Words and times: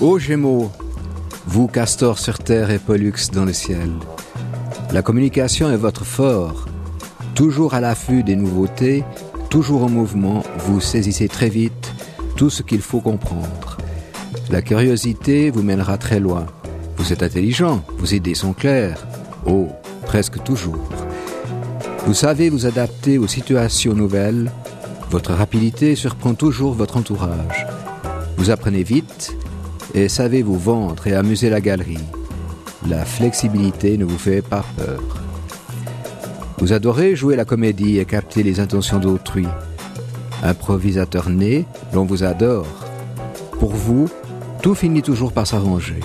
Ô 0.00 0.16
Gémeaux, 0.16 0.70
vous 1.44 1.66
castors 1.66 2.20
sur 2.20 2.38
terre 2.38 2.70
et 2.70 2.78
pollux 2.78 3.32
dans 3.32 3.44
le 3.44 3.52
ciel, 3.52 3.90
la 4.92 5.02
communication 5.02 5.72
est 5.72 5.76
votre 5.76 6.04
fort. 6.04 6.66
Toujours 7.34 7.74
à 7.74 7.80
l'affût 7.80 8.22
des 8.22 8.36
nouveautés, 8.36 9.02
toujours 9.50 9.82
en 9.82 9.88
mouvement, 9.88 10.44
vous 10.58 10.80
saisissez 10.80 11.26
très 11.26 11.48
vite 11.48 11.92
tout 12.36 12.48
ce 12.48 12.62
qu'il 12.62 12.80
faut 12.80 13.00
comprendre. 13.00 13.78
La 14.50 14.62
curiosité 14.62 15.50
vous 15.50 15.64
mènera 15.64 15.98
très 15.98 16.20
loin. 16.20 16.46
Vous 16.96 17.12
êtes 17.12 17.24
intelligent, 17.24 17.82
vos 17.98 18.06
idées 18.06 18.36
sont 18.36 18.52
claires. 18.52 19.04
Oh, 19.46 19.66
presque 20.06 20.40
toujours. 20.44 20.88
Vous 22.06 22.14
savez 22.14 22.50
vous 22.50 22.66
adapter 22.66 23.18
aux 23.18 23.26
situations 23.26 23.94
nouvelles. 23.94 24.52
Votre 25.10 25.32
rapidité 25.32 25.96
surprend 25.96 26.34
toujours 26.34 26.74
votre 26.74 26.98
entourage. 26.98 27.66
Vous 28.36 28.50
apprenez 28.50 28.84
vite 28.84 29.34
et 29.94 30.08
savez 30.08 30.42
vous 30.42 30.58
vendre 30.58 31.06
et 31.06 31.14
amuser 31.14 31.50
la 31.50 31.60
galerie? 31.60 31.98
La 32.88 33.04
flexibilité 33.04 33.98
ne 33.98 34.04
vous 34.04 34.18
fait 34.18 34.42
pas 34.42 34.64
peur. 34.76 35.02
Vous 36.58 36.72
adorez 36.72 37.16
jouer 37.16 37.36
la 37.36 37.44
comédie 37.44 37.98
et 37.98 38.04
capter 38.04 38.42
les 38.42 38.60
intentions 38.60 38.98
d'autrui. 38.98 39.46
Improvisateur 40.42 41.30
né, 41.30 41.66
l'on 41.92 42.04
vous 42.04 42.24
adore. 42.24 42.66
Pour 43.58 43.70
vous, 43.70 44.08
tout 44.62 44.74
finit 44.74 45.02
toujours 45.02 45.32
par 45.32 45.46
s'arranger, 45.46 46.00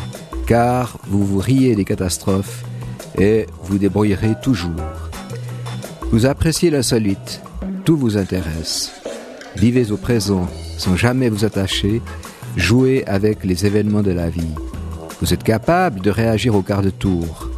car 0.47 0.97
vous 1.07 1.25
vous 1.25 1.39
riez 1.39 1.75
des 1.75 1.85
catastrophes 1.85 2.63
et 3.17 3.47
vous 3.63 3.77
débrouillerez 3.77 4.35
toujours. 4.41 5.09
Vous 6.11 6.25
appréciez 6.25 6.69
l'insolite, 6.69 7.41
tout 7.85 7.97
vous 7.97 8.17
intéresse. 8.17 8.91
Vivez 9.55 9.91
au 9.91 9.97
présent 9.97 10.47
sans 10.77 10.95
jamais 10.95 11.29
vous 11.29 11.45
attacher, 11.45 12.01
jouez 12.55 13.03
avec 13.05 13.43
les 13.43 13.65
événements 13.65 14.01
de 14.01 14.11
la 14.11 14.29
vie. 14.29 14.53
Vous 15.21 15.33
êtes 15.33 15.43
capable 15.43 16.01
de 16.01 16.09
réagir 16.09 16.55
au 16.55 16.61
quart 16.61 16.81
de 16.81 16.89
tour. 16.89 17.49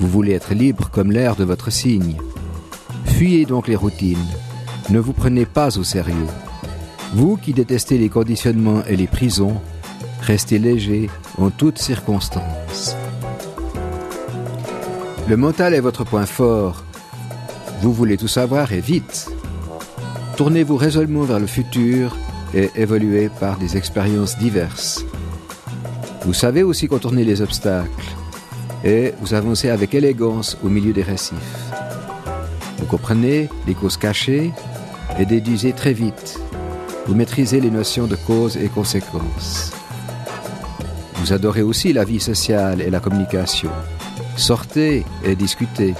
Vous 0.00 0.08
voulez 0.08 0.32
être 0.32 0.54
libre 0.54 0.90
comme 0.90 1.12
l'air 1.12 1.36
de 1.36 1.44
votre 1.44 1.70
signe. 1.70 2.16
Fuyez 3.04 3.46
donc 3.46 3.68
les 3.68 3.76
routines. 3.76 4.18
Ne 4.90 4.98
vous 4.98 5.12
prenez 5.12 5.46
pas 5.46 5.78
au 5.78 5.84
sérieux. 5.84 6.26
Vous 7.14 7.36
qui 7.36 7.52
détestez 7.54 7.98
les 7.98 8.08
conditionnements 8.08 8.82
et 8.86 8.96
les 8.96 9.06
prisons, 9.06 9.60
restez 10.20 10.58
léger 10.58 11.08
en 11.38 11.50
toutes 11.50 11.78
circonstances. 11.78 12.96
Le 15.28 15.36
mental 15.36 15.74
est 15.74 15.80
votre 15.80 16.04
point 16.04 16.26
fort. 16.26 16.84
Vous 17.80 17.92
voulez 17.92 18.16
tout 18.16 18.28
savoir 18.28 18.72
et 18.72 18.80
vite. 18.80 19.30
Tournez-vous 20.36 20.76
résolument 20.76 21.22
vers 21.22 21.40
le 21.40 21.46
futur 21.46 22.16
et 22.54 22.70
évoluez 22.76 23.28
par 23.28 23.58
des 23.58 23.76
expériences 23.76 24.38
diverses. 24.38 25.04
Vous 26.24 26.34
savez 26.34 26.62
aussi 26.62 26.88
contourner 26.88 27.24
les 27.24 27.40
obstacles 27.42 27.90
et 28.84 29.12
vous 29.20 29.34
avancez 29.34 29.70
avec 29.70 29.94
élégance 29.94 30.56
au 30.64 30.68
milieu 30.68 30.92
des 30.92 31.02
récifs. 31.02 31.36
Vous 32.78 32.86
comprenez 32.86 33.48
les 33.66 33.74
causes 33.74 33.96
cachées 33.96 34.52
et 35.18 35.26
déduisez 35.26 35.72
très 35.72 35.92
vite. 35.92 36.38
Vous 37.06 37.14
maîtrisez 37.14 37.60
les 37.60 37.70
notions 37.70 38.06
de 38.06 38.16
cause 38.16 38.56
et 38.56 38.68
conséquences. 38.68 39.72
Vous 41.16 41.32
adorez 41.32 41.62
aussi 41.62 41.92
la 41.92 42.04
vie 42.04 42.20
sociale 42.20 42.80
et 42.82 42.90
la 42.90 43.00
communication. 43.00 43.70
Sortez 44.36 45.04
et 45.24 45.34
discutez. 45.34 45.94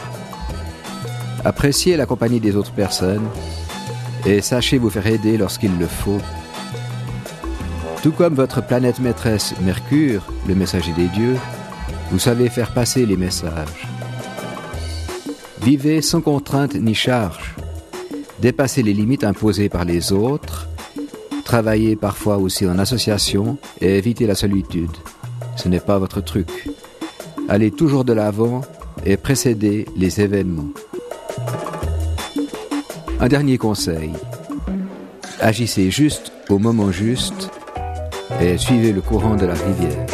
Appréciez 1.44 1.97
la 1.97 2.06
compagnie 2.06 2.41
des 2.41 2.56
autres 2.56 2.72
personnes 2.72 3.27
et 4.27 4.42
sachez 4.42 4.78
vous 4.78 4.91
faire 4.91 5.06
aider 5.06 5.38
lorsqu'il 5.38 5.78
le 5.78 5.86
faut. 5.86 6.20
Tout 8.02 8.12
comme 8.12 8.34
votre 8.34 8.64
planète 8.64 8.98
maîtresse 8.98 9.54
Mercure, 9.62 10.22
le 10.47 10.54
messager 10.54 10.92
des 10.92 11.06
dieux, 11.06 11.37
vous 12.10 12.19
savez 12.19 12.48
faire 12.48 12.72
passer 12.72 13.06
les 13.06 13.16
messages. 13.16 13.87
Vivez 15.62 16.03
sans 16.03 16.20
contrainte 16.20 16.75
ni 16.75 16.94
charge. 16.94 17.54
Dépassez 18.41 18.82
les 18.82 18.92
limites 18.92 19.25
imposées 19.25 19.69
par 19.69 19.84
les 19.84 20.12
autres. 20.12 20.69
Travaillez 21.44 21.97
parfois 21.97 22.37
aussi 22.37 22.66
en 22.66 22.78
association 22.78 23.58
et 23.81 23.97
évitez 23.98 24.26
la 24.26 24.34
solitude. 24.34 24.91
Ce 25.56 25.69
n'est 25.69 25.81
pas 25.81 25.98
votre 25.98 26.20
truc. 26.20 26.69
Allez 27.48 27.70
toujours 27.70 28.04
de 28.04 28.12
l'avant 28.12 28.62
et 29.04 29.16
précédez 29.16 29.87
les 29.97 30.20
événements. 30.20 30.69
Un 33.19 33.28
dernier 33.28 33.56
conseil. 33.56 34.12
Agissez 35.41 35.91
juste 35.91 36.32
au 36.50 36.59
moment 36.59 36.93
juste 36.93 37.50
et 38.43 38.59
suivez 38.59 38.93
le 38.93 39.00
courant 39.00 39.37
de 39.37 39.47
la 39.47 39.54
rivière. 39.54 40.06